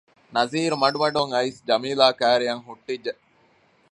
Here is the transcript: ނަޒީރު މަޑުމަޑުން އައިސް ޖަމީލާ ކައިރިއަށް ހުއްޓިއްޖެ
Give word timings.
ނަޒީރު 0.35 0.75
މަޑުމަޑުން 0.83 1.31
އައިސް 1.33 1.59
ޖަމީލާ 1.67 2.05
ކައިރިއަށް 2.19 2.65
ހުއްޓިއްޖެ 2.67 3.13